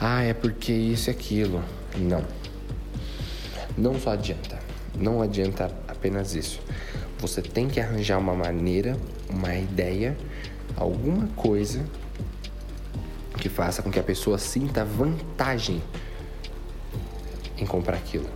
[0.00, 1.62] ah, é porque isso e aquilo.
[1.96, 2.24] Não.
[3.76, 4.58] Não só adianta.
[4.98, 6.60] Não adianta apenas isso.
[7.18, 8.96] Você tem que arranjar uma maneira,
[9.32, 10.16] uma ideia,
[10.76, 11.84] alguma coisa
[13.38, 15.82] que faça com que a pessoa sinta vantagem
[17.58, 18.28] em comprar aquilo.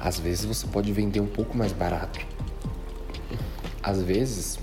[0.00, 2.20] Às vezes você pode vender um pouco mais barato.
[3.82, 4.58] Às vezes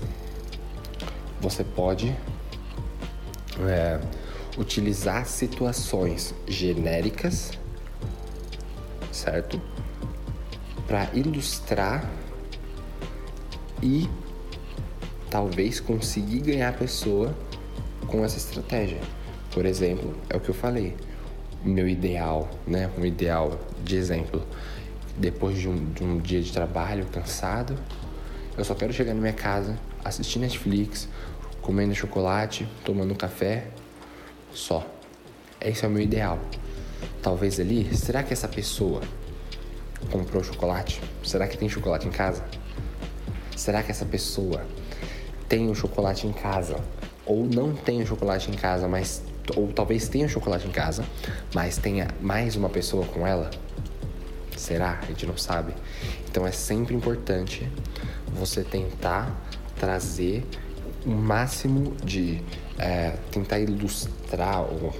[1.40, 2.14] você pode
[3.66, 4.00] é,
[4.58, 7.52] utilizar situações genéricas,
[9.12, 9.60] certo?
[10.86, 12.04] Para ilustrar
[13.82, 14.08] e
[15.30, 17.34] talvez conseguir ganhar a pessoa
[18.08, 19.00] com essa estratégia.
[19.52, 20.96] Por exemplo, é o que eu falei,
[21.64, 22.90] meu ideal, né?
[22.98, 24.44] Um ideal de exemplo.
[25.16, 27.76] Depois de um, de um dia de trabalho cansado,
[28.58, 31.08] eu só quero chegar na minha casa, assistir Netflix,
[31.62, 33.68] comendo chocolate, tomando café,
[34.52, 34.86] só.
[35.60, 36.38] Esse é o meu ideal.
[37.22, 39.02] Talvez ali, será que essa pessoa
[40.10, 41.00] comprou chocolate?
[41.22, 42.44] Será que tem chocolate em casa?
[43.56, 44.64] Será que essa pessoa
[45.50, 46.76] tem o chocolate em casa?
[47.26, 49.20] Ou não tem o chocolate em casa, mas.
[49.56, 51.04] Ou talvez tenha chocolate em casa,
[51.52, 53.50] mas tenha mais uma pessoa com ela?
[54.56, 55.00] Será?
[55.02, 55.74] A gente não sabe.
[56.30, 57.68] Então é sempre importante
[58.28, 59.34] você tentar
[59.76, 60.46] trazer
[61.04, 62.40] o máximo de
[62.78, 64.94] é, tentar ilustrar ou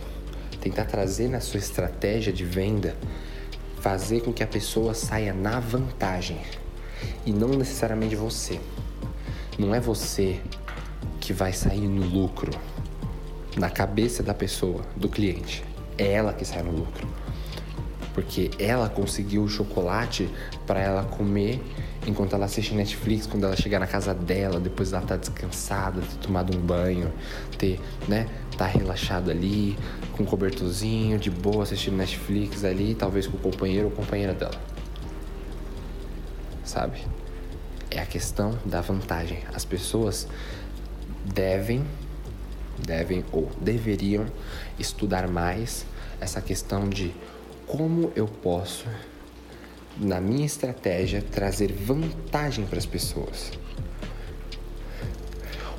[0.61, 2.97] tentar trazer na sua estratégia de venda,
[3.81, 6.41] fazer com que a pessoa saia na vantagem
[7.25, 8.59] e não necessariamente você.
[9.61, 10.41] Não é você
[11.21, 12.51] que vai sair no lucro
[13.59, 15.63] na cabeça da pessoa, do cliente.
[15.99, 17.07] É ela que sai no lucro.
[18.15, 20.31] Porque ela conseguiu o chocolate
[20.67, 21.63] para ela comer
[22.07, 26.27] enquanto ela assiste Netflix, quando ela chegar na casa dela, depois ela tá descansada, ter
[26.27, 27.13] tomado um banho,
[27.59, 29.77] ter, né, tá relaxado ali,
[30.13, 34.59] com um cobertorzinho, de boa, assistindo Netflix ali, talvez com o companheiro ou companheira dela.
[36.65, 37.05] Sabe?
[37.91, 39.43] É a questão da vantagem.
[39.53, 40.29] As pessoas
[41.25, 41.85] devem,
[42.79, 44.27] devem ou deveriam
[44.79, 45.85] estudar mais
[46.21, 47.13] essa questão de
[47.67, 48.87] como eu posso
[49.99, 53.53] na minha estratégia, trazer vantagem para as pessoas.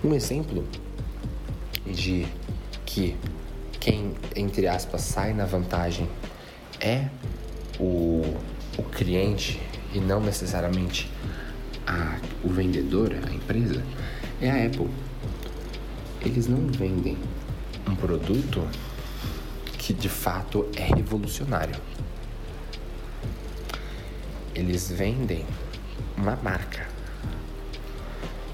[0.04, 0.68] Um exemplo
[1.86, 2.28] de
[2.86, 3.16] que
[3.80, 6.08] quem, entre aspas, sai na vantagem
[6.80, 7.08] é
[7.80, 8.22] o,
[8.78, 9.60] o cliente
[9.94, 11.12] e não necessariamente
[11.86, 13.84] a, o vendedor, a empresa,
[14.42, 14.90] é a Apple.
[16.22, 17.18] Eles não vendem
[17.88, 18.68] um produto
[19.78, 21.76] que de fato é revolucionário
[24.56, 25.46] eles vendem
[26.18, 26.88] uma marca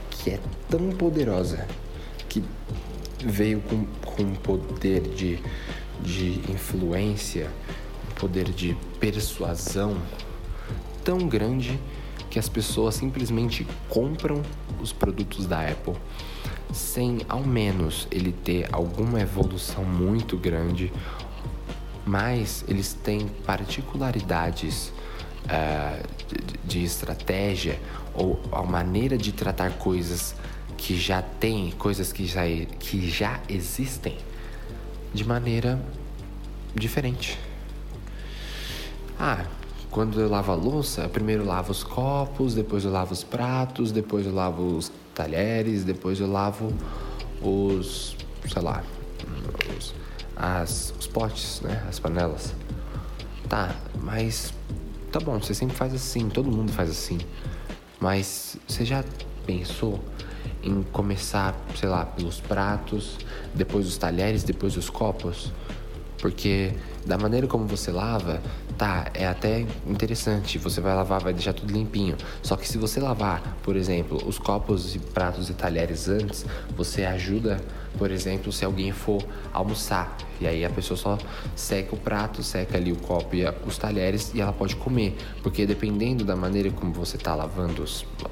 [0.10, 1.68] que é tão poderosa
[2.30, 2.44] que
[3.24, 5.40] veio com, com um poder de,
[6.02, 7.50] de influência,
[8.20, 9.98] poder de persuasão
[11.04, 11.80] tão grande
[12.38, 14.44] que as pessoas simplesmente compram
[14.80, 15.96] os produtos da Apple
[16.72, 20.94] sem ao menos ele ter alguma evolução muito grande,
[22.06, 24.94] mas eles têm particularidades
[25.46, 27.80] uh, de, de estratégia
[28.14, 30.36] ou a maneira de tratar coisas
[30.78, 32.44] que já tem, coisas que já,
[32.78, 34.16] que já existem,
[35.12, 35.82] de maneira
[36.76, 37.36] diferente.
[39.20, 39.44] Ah,
[39.92, 44.26] quando eu lavo a louça, primeiro lavo os copos, depois eu lavo os pratos, depois
[44.26, 46.74] eu lavo os talheres, depois eu lavo
[47.42, 48.16] os,
[48.48, 48.84] sei lá,
[49.78, 49.94] os,
[50.36, 51.84] as, os potes, né?
[51.88, 52.54] As panelas.
[53.48, 54.54] Tá, mas
[55.12, 57.18] tá bom, você sempre faz assim, todo mundo faz assim.
[58.00, 59.04] Mas você já
[59.46, 60.00] pensou
[60.62, 63.18] em começar, sei lá, pelos pratos,
[63.54, 65.52] depois os talheres, depois os copos?
[66.20, 66.74] Porque
[67.06, 68.42] da maneira como você lava,
[68.78, 70.58] tá, é até interessante.
[70.58, 72.16] Você vai lavar, vai deixar tudo limpinho.
[72.42, 77.04] Só que se você lavar, por exemplo, os copos e pratos e talheres antes, você
[77.04, 77.60] ajuda,
[77.98, 80.16] por exemplo, se alguém for almoçar.
[80.40, 81.18] E aí a pessoa só
[81.56, 85.18] seca o prato, seca ali o copo e os talheres e ela pode comer.
[85.42, 87.84] Porque dependendo da maneira como você está lavando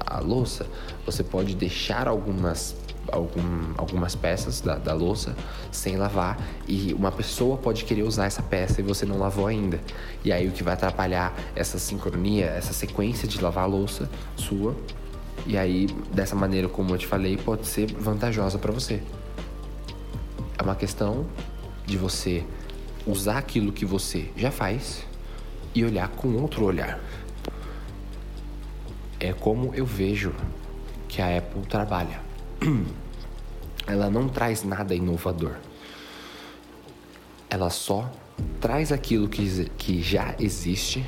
[0.06, 0.66] a louça,
[1.04, 2.76] você pode deixar algumas
[3.10, 5.36] algum, algumas peças da, da louça
[5.70, 9.80] sem lavar e uma pessoa pode querer usar essa peça e você não lavou ainda.
[10.24, 14.74] E aí o que vai atrapalhar essa sincronia, essa sequência de lavar a louça sua.
[15.46, 19.00] E aí, dessa maneira, como eu te falei, pode ser vantajosa para você.
[20.58, 21.26] É uma questão
[21.86, 22.44] de você
[23.06, 25.04] usar aquilo que você já faz
[25.74, 26.98] e olhar com outro olhar.
[29.20, 30.34] É como eu vejo
[31.06, 32.25] que a Apple trabalha.
[33.86, 35.56] ela não traz nada inovador.
[37.48, 38.10] Ela só
[38.60, 41.04] traz aquilo que, que já existe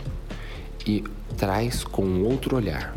[0.86, 1.05] e
[1.36, 2.94] traz com outro olhar.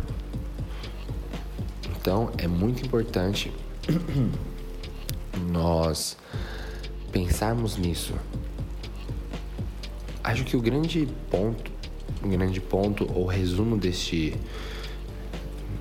[1.99, 3.51] Então é muito importante
[5.51, 6.17] nós
[7.11, 8.13] pensarmos nisso.
[10.23, 11.71] Acho que o grande ponto,
[12.23, 14.35] o grande ponto ou resumo deste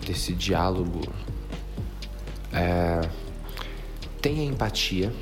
[0.07, 1.03] desse diálogo
[2.53, 3.09] é,
[4.21, 5.13] tenha empatia,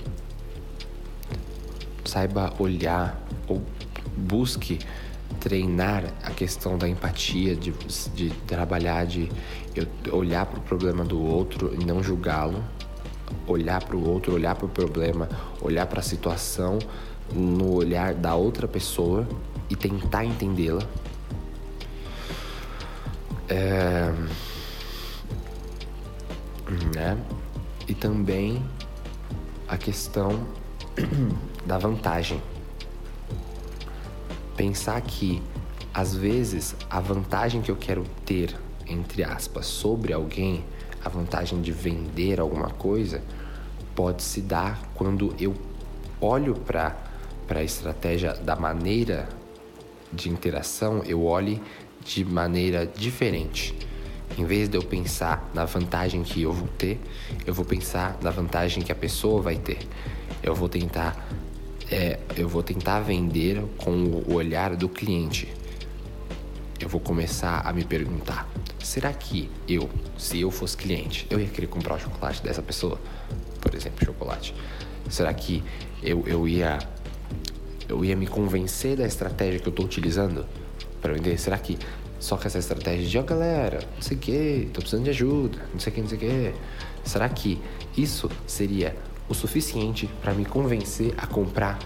[2.04, 3.62] saiba olhar ou
[4.16, 4.78] busque
[5.38, 7.72] treinar a questão da empatia, de,
[8.14, 9.28] de trabalhar, de
[10.10, 12.64] olhar para o problema do outro e não julgá-lo,
[13.46, 15.28] olhar para o outro, olhar para o problema,
[15.60, 16.78] olhar para a situação
[17.32, 19.28] no olhar da outra pessoa
[19.68, 20.82] e tentar entendê-la.
[23.48, 24.12] É
[26.94, 27.18] né?
[27.86, 28.62] E também
[29.66, 30.46] a questão
[31.64, 32.42] da vantagem.
[34.56, 35.42] Pensar que
[35.92, 38.54] às vezes a vantagem que eu quero ter,
[38.86, 40.64] entre aspas, sobre alguém,
[41.04, 43.22] a vantagem de vender alguma coisa,
[43.94, 45.54] pode se dar quando eu
[46.20, 46.96] olho para
[47.48, 49.28] a estratégia da maneira
[50.12, 51.62] de interação, eu olhe
[52.04, 53.74] de maneira diferente.
[54.36, 57.00] Em vez de eu pensar na vantagem que eu vou ter,
[57.46, 59.78] eu vou pensar na vantagem que a pessoa vai ter.
[60.42, 61.28] Eu vou tentar,
[61.90, 65.48] é, eu vou tentar vender com o olhar do cliente.
[66.80, 68.48] Eu vou começar a me perguntar:
[68.78, 73.00] será que eu, se eu fosse cliente, eu ia querer comprar o chocolate dessa pessoa?
[73.60, 74.54] Por exemplo, chocolate.
[75.08, 75.64] Será que
[76.02, 76.78] eu, eu ia
[77.88, 80.44] eu ia me convencer da estratégia que eu estou utilizando
[81.00, 81.38] para vender?
[81.38, 81.78] Será que
[82.18, 85.10] só que essa estratégia de, ó oh, galera, não sei o que, tô precisando de
[85.10, 86.54] ajuda, não sei o que, não sei o que.
[87.04, 87.60] Será que
[87.96, 88.96] isso seria
[89.28, 91.78] o suficiente para me convencer a comprar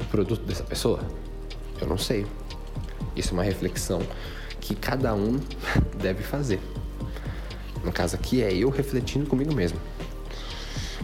[0.00, 1.00] o produto dessa pessoa?
[1.80, 2.26] Eu não sei.
[3.16, 4.02] Isso é uma reflexão
[4.60, 5.40] que cada um
[5.98, 6.60] deve fazer.
[7.82, 9.78] No caso aqui é eu refletindo comigo mesmo.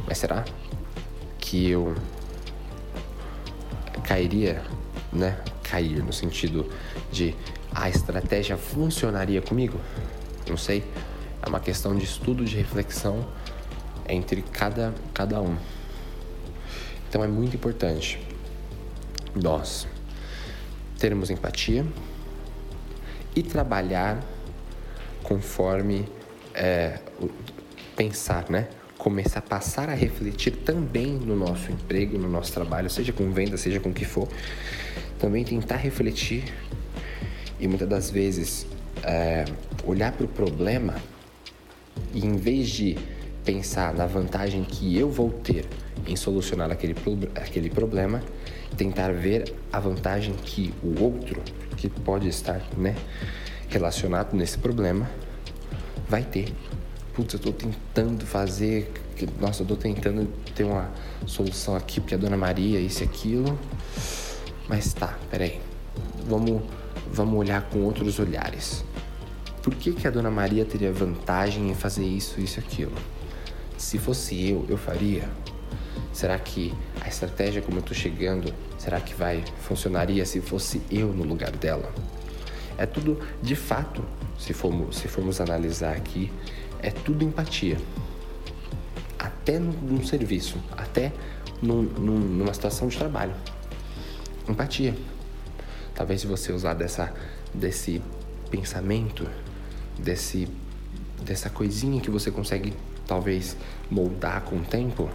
[0.06, 0.44] Mas será
[1.38, 1.94] que eu
[4.02, 4.62] cairia,
[5.12, 5.38] né?
[5.62, 6.68] Cair no sentido
[7.10, 7.34] de
[7.74, 9.78] a estratégia funcionaria comigo?
[10.48, 10.84] Não sei.
[11.42, 13.26] É uma questão de estudo, de reflexão
[14.08, 15.56] entre cada, cada um.
[17.08, 18.18] Então é muito importante
[19.34, 19.86] nós
[20.98, 21.84] termos empatia
[23.34, 24.22] e trabalhar
[25.22, 26.08] conforme
[26.54, 26.98] é,
[27.96, 28.68] pensar, né?
[28.96, 33.56] Começar a passar a refletir também no nosso emprego, no nosso trabalho, seja com venda,
[33.56, 34.28] seja com o que for.
[35.18, 36.44] Também tentar refletir
[37.64, 38.66] e muitas das vezes
[39.02, 39.46] é,
[39.86, 40.96] olhar para o problema
[42.12, 42.98] e em vez de
[43.42, 45.66] pensar na vantagem que eu vou ter
[46.06, 46.94] em solucionar aquele,
[47.34, 48.22] aquele problema,
[48.76, 51.40] tentar ver a vantagem que o outro,
[51.78, 52.94] que pode estar né,
[53.70, 55.10] relacionado nesse problema,
[56.06, 56.52] vai ter.
[57.14, 58.92] Putz, eu estou tentando fazer,
[59.40, 60.90] nossa, eu estou tentando ter uma
[61.26, 63.58] solução aqui porque a Dona Maria, isso e aquilo,
[64.68, 65.60] mas tá, peraí,
[66.26, 66.62] vamos
[67.14, 68.84] vamos olhar com outros olhares.
[69.62, 72.92] Por que, que a Dona Maria teria vantagem em fazer isso, isso e aquilo?
[73.78, 75.28] Se fosse eu, eu faria?
[76.12, 81.08] Será que a estratégia como eu estou chegando, será que vai funcionaria se fosse eu
[81.08, 81.90] no lugar dela?
[82.76, 84.04] É tudo, de fato,
[84.38, 86.30] se formos, se formos analisar aqui,
[86.80, 87.78] é tudo empatia.
[89.18, 91.12] até num, serviço, até
[91.62, 93.34] num, num, numa situação de trabalho.
[94.48, 94.94] Empatia.
[95.94, 97.12] Talvez se você usar dessa,
[97.52, 98.02] desse
[98.50, 99.26] pensamento,
[99.98, 100.48] desse,
[101.22, 102.74] dessa coisinha que você consegue
[103.06, 103.56] talvez
[103.90, 105.08] moldar com o tempo,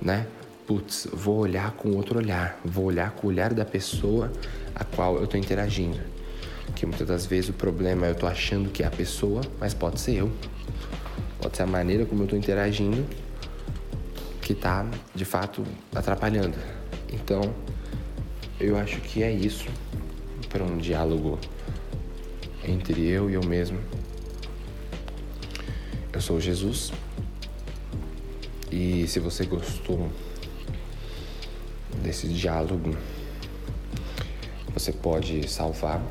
[0.00, 0.26] né?
[0.66, 4.30] Putz, vou olhar com outro olhar, vou olhar com o olhar da pessoa
[4.74, 5.98] a qual eu estou interagindo.
[6.76, 9.74] Que muitas das vezes o problema é eu estou achando que é a pessoa, mas
[9.74, 10.30] pode ser eu.
[11.40, 13.04] Pode ser a maneira como eu estou interagindo
[14.40, 14.84] que está
[15.14, 15.64] de fato
[15.94, 16.56] atrapalhando.
[17.12, 17.54] Então,
[18.60, 19.66] eu acho que é isso
[20.50, 21.38] para um diálogo
[22.62, 23.80] entre eu e eu mesmo.
[26.12, 26.92] Eu sou Jesus.
[28.70, 30.10] E se você gostou
[32.02, 32.94] desse diálogo,
[34.74, 36.02] você pode salvar,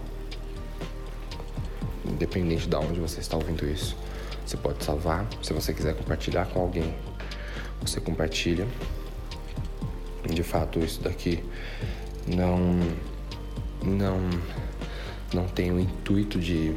[2.03, 3.95] independente de onde você está ouvindo isso.
[4.43, 5.27] Você pode salvar.
[5.43, 6.95] Se você quiser compartilhar com alguém,
[7.79, 8.67] você compartilha.
[10.27, 11.43] De fato, isso daqui
[12.27, 12.79] não
[13.83, 14.19] não
[15.33, 16.75] não tem o intuito de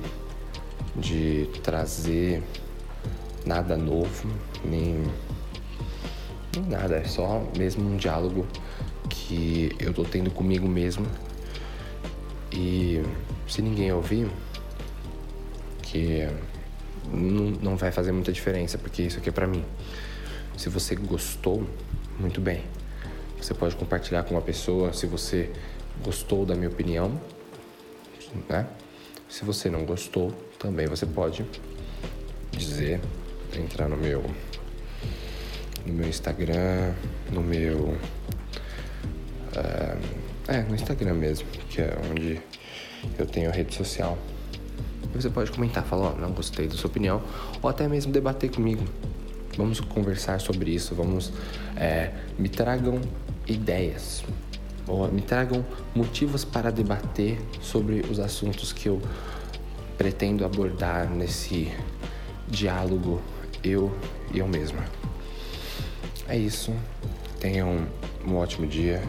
[0.97, 2.43] de trazer
[3.47, 4.28] nada novo,
[4.64, 5.03] nem,
[6.55, 8.47] nem nada, é só mesmo um diálogo
[9.09, 11.07] que eu tô tendo comigo mesmo.
[12.53, 13.03] E
[13.49, 14.28] se ninguém ouvir,
[15.82, 16.28] que
[17.11, 19.64] não, não vai fazer muita diferença, porque isso aqui é para mim.
[20.57, 21.66] Se você gostou,
[22.18, 22.62] muito bem.
[23.43, 25.51] Você pode compartilhar com uma pessoa se você
[26.05, 27.20] gostou da minha opinião,
[28.49, 28.68] né?
[29.28, 31.45] Se você não gostou, também você pode
[32.53, 33.01] dizer,
[33.59, 34.22] entrar no meu
[35.84, 36.95] no meu Instagram,
[37.32, 37.78] no meu
[39.57, 39.99] uh,
[40.47, 42.40] é, no Instagram mesmo, que é onde
[43.18, 44.16] eu tenho rede social.
[45.16, 47.20] Você pode comentar, falar, ó, oh, não gostei da sua opinião,
[47.61, 48.84] ou até mesmo debater comigo.
[49.57, 51.32] Vamos conversar sobre isso, vamos.
[51.76, 53.01] É, me tragam
[53.47, 54.24] ideias,
[54.86, 55.64] ou me tragam
[55.95, 59.01] motivos para debater sobre os assuntos que eu
[59.97, 61.72] pretendo abordar nesse
[62.49, 63.20] diálogo
[63.62, 63.97] eu
[64.32, 64.84] e eu mesma.
[66.28, 66.74] É isso.
[67.40, 67.86] Tenham
[68.26, 69.03] um ótimo dia,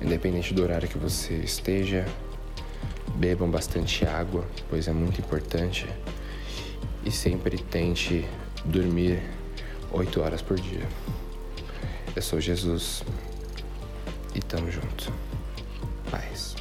[0.00, 2.04] independente do horário que você esteja.
[3.14, 5.86] Bebam bastante água, pois é muito importante.
[7.04, 8.26] E sempre tente
[8.64, 9.22] dormir
[9.92, 10.86] 8 horas por dia.
[12.14, 13.02] Eu sou Jesus
[14.36, 15.10] e tamo junto.
[16.10, 16.55] Paz.